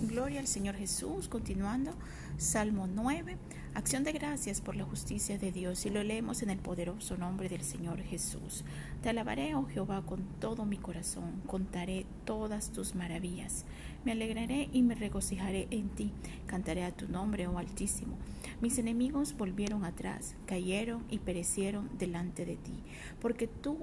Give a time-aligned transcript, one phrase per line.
[0.00, 1.26] Gloria al Señor Jesús.
[1.26, 1.92] Continuando,
[2.36, 3.36] Salmo 9.
[3.74, 7.48] Acción de gracias por la justicia de Dios y lo leemos en el poderoso nombre
[7.48, 8.64] del Señor Jesús.
[9.02, 11.42] Te alabaré, oh Jehová, con todo mi corazón.
[11.48, 13.64] Contaré todas tus maravillas.
[14.04, 16.12] Me alegraré y me regocijaré en ti.
[16.46, 18.16] Cantaré a tu nombre, oh Altísimo.
[18.60, 22.84] Mis enemigos volvieron atrás, cayeron y perecieron delante de ti,
[23.20, 23.78] porque tú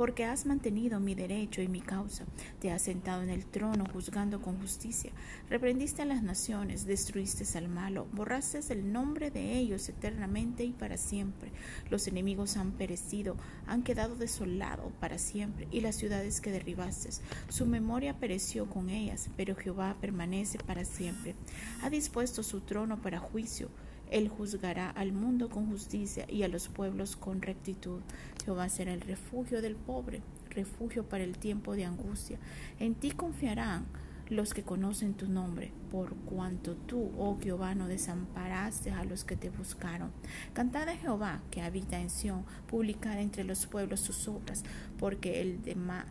[0.00, 2.24] porque has mantenido mi derecho y mi causa.
[2.58, 5.12] Te has sentado en el trono juzgando con justicia.
[5.50, 10.96] Reprendiste a las naciones, destruiste al malo, borraste el nombre de ellos eternamente y para
[10.96, 11.52] siempre.
[11.90, 17.10] Los enemigos han perecido, han quedado desolados para siempre, y las ciudades que derribaste,
[17.50, 21.34] su memoria pereció con ellas, pero Jehová permanece para siempre.
[21.82, 23.68] Ha dispuesto su trono para juicio
[24.10, 28.00] él juzgará al mundo con justicia y a los pueblos con rectitud.
[28.44, 32.38] Jehová será el refugio del pobre, refugio para el tiempo de angustia.
[32.78, 33.86] En ti confiarán
[34.30, 39.36] los que conocen tu nombre, por cuanto tú, oh Jehová, no desamparaste a los que
[39.36, 40.12] te buscaron.
[40.52, 44.62] Cantad a Jehová, que habita en Sión, publicad entre los pueblos sus obras,
[44.98, 46.06] porque el demás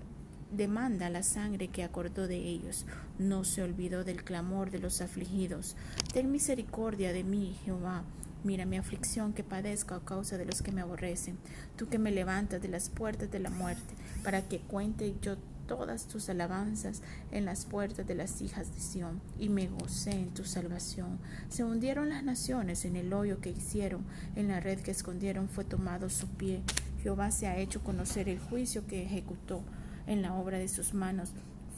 [0.51, 2.85] demanda la sangre que acordó de ellos.
[3.17, 5.75] No se olvidó del clamor de los afligidos.
[6.13, 8.03] Ten misericordia de mí, Jehová.
[8.43, 11.37] Mira mi aflicción que padezco a causa de los que me aborrecen.
[11.75, 15.35] Tú que me levantas de las puertas de la muerte, para que cuente yo
[15.67, 20.33] todas tus alabanzas en las puertas de las hijas de Sión, y me gocé en
[20.33, 21.19] tu salvación.
[21.49, 24.05] Se hundieron las naciones en el hoyo que hicieron,
[24.35, 26.61] en la red que escondieron fue tomado su pie.
[27.03, 29.63] Jehová se ha hecho conocer el juicio que ejecutó
[30.09, 31.31] en la obra de sus manos.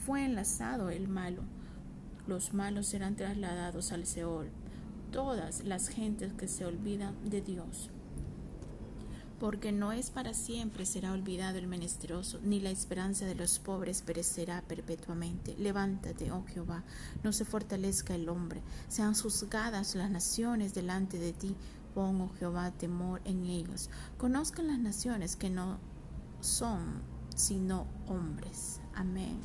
[0.04, 1.42] Fue enlazado el malo.
[2.26, 4.50] Los malos serán trasladados al Seol.
[5.12, 7.90] Todas las gentes que se olvidan de Dios.
[9.38, 14.00] Porque no es para siempre será olvidado el menesteroso, ni la esperanza de los pobres
[14.00, 15.54] perecerá perpetuamente.
[15.58, 16.84] Levántate, oh Jehová,
[17.22, 21.54] no se fortalezca el hombre, sean juzgadas las naciones delante de ti.
[21.92, 23.90] Pon, oh Jehová, temor en ellos.
[24.16, 25.78] Conozcan las naciones que no
[26.40, 27.11] son
[27.42, 28.80] sino hombres.
[28.94, 29.36] Amén.